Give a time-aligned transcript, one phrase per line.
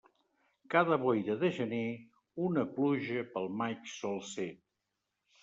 [0.73, 1.81] Cada boira de gener,
[2.47, 4.49] una pluja pel maig sol ser.